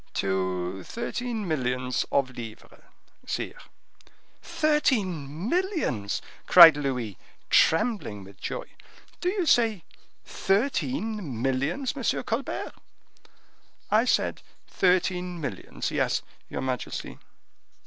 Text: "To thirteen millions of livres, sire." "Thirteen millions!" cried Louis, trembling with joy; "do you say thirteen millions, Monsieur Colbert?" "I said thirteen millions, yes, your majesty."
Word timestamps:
"To 0.15 0.81
thirteen 0.83 1.47
millions 1.47 2.07
of 2.11 2.35
livres, 2.35 2.81
sire." 3.27 3.59
"Thirteen 4.41 5.47
millions!" 5.47 6.23
cried 6.47 6.75
Louis, 6.75 7.19
trembling 7.51 8.23
with 8.23 8.41
joy; 8.41 8.65
"do 9.19 9.29
you 9.29 9.45
say 9.45 9.83
thirteen 10.25 11.39
millions, 11.43 11.95
Monsieur 11.95 12.23
Colbert?" 12.23 12.73
"I 13.91 14.05
said 14.05 14.41
thirteen 14.67 15.39
millions, 15.39 15.91
yes, 15.91 16.23
your 16.49 16.61
majesty." 16.61 17.19